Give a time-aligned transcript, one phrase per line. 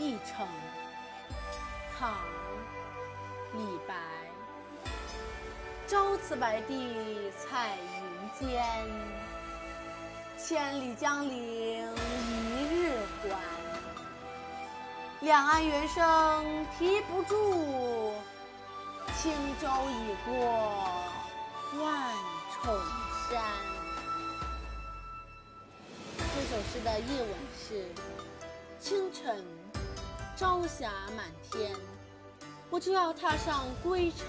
[0.00, 0.48] 帝城，
[1.98, 2.12] 唐·
[3.52, 3.94] 李白。
[5.86, 8.64] 朝辞白帝彩云间，
[10.38, 13.36] 千里江陵一日还。
[15.20, 18.14] 两岸猿声啼不住，
[19.18, 19.30] 轻
[19.60, 20.32] 舟已过
[21.78, 22.14] 万
[22.54, 22.74] 重
[23.28, 23.42] 山。
[26.16, 27.84] 这首诗的译文是：
[28.80, 29.44] 清晨，
[30.40, 31.70] 朝霞满天，
[32.70, 34.26] 我就要踏上归程。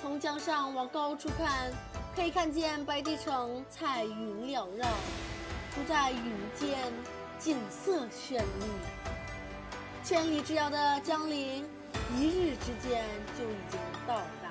[0.00, 1.72] 从江上往高处看，
[2.16, 4.88] 可以看见白帝城彩云缭绕，
[5.70, 6.92] 浮在云间，
[7.38, 8.66] 景色绚丽。
[10.02, 11.64] 千里之遥的江陵，
[12.16, 13.04] 一日之间
[13.38, 14.50] 就已经到达。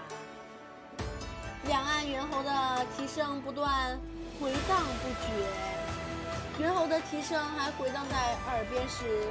[1.67, 4.00] 两岸猿猴的啼声不断，
[4.39, 6.63] 回荡不绝。
[6.63, 9.27] 猿猴的啼声还回荡在耳边时，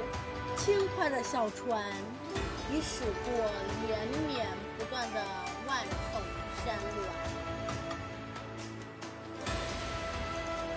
[0.57, 1.83] 轻快的小船
[2.71, 3.33] 已驶过
[3.87, 5.21] 连绵不断的
[5.67, 6.21] 万重
[6.63, 7.03] 山峦。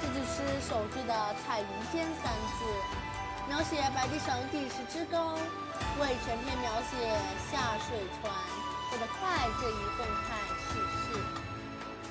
[0.01, 0.35] 这就是
[0.69, 2.65] 首句的“彩云间”三字。
[3.47, 5.35] 描写白帝城地势之高，
[6.01, 6.97] 为全篇描写
[7.53, 8.33] 下水船
[8.91, 10.33] 走得快这一动态
[10.67, 11.21] 叙事。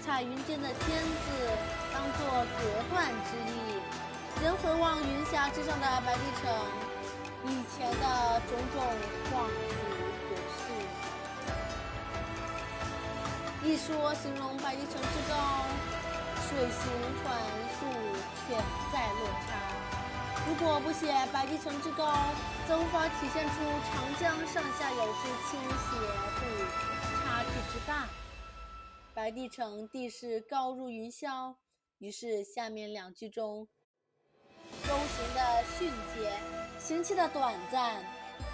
[0.06, 1.50] 彩云间的“间”字
[1.92, 3.82] 当作隔断之意。
[4.44, 6.54] 人回望云霞之上的白帝城，
[8.50, 8.76] 种种
[9.30, 9.54] 恍如
[10.30, 10.62] 隔世。
[13.64, 15.66] 一说形容白帝城之高，
[16.48, 16.82] 水行
[17.22, 17.24] 船
[17.80, 17.86] 速
[18.46, 18.58] 全
[18.92, 19.48] 在落差。
[20.46, 22.14] 如果不写白帝城之高，
[22.68, 23.54] 则无法体现出
[23.90, 25.96] 长江上下游之倾斜
[26.36, 26.42] 度
[27.24, 28.10] 差距之大。
[29.14, 31.56] 白帝城地势高入云霄，
[32.00, 33.66] 于是下面两句中，
[34.86, 36.34] 舟行的迅捷，
[36.78, 38.04] 行期的短暂，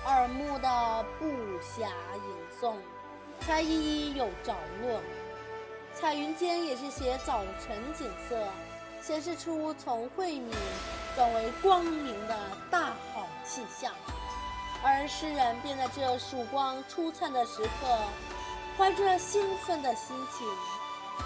[0.05, 1.25] 耳目的不
[1.59, 2.75] 暇吟诵，
[3.42, 5.01] 才一一有着落。
[5.94, 8.47] 彩云间也是写早晨景色，
[9.01, 10.56] 显示出从晦明。
[11.16, 12.38] 转为光明的
[12.69, 13.91] 大好气象，
[14.81, 17.97] 而诗人便在这曙光初灿的时刻，
[18.78, 20.47] 怀着兴奋的心情，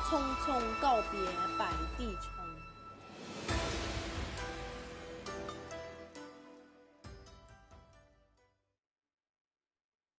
[0.09, 1.19] 匆匆告别
[1.59, 2.62] 白帝城。